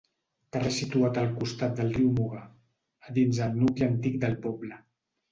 [0.55, 2.39] Carrer situat al costat del riu Muga,
[3.09, 4.79] a dins el nucli antic del poble.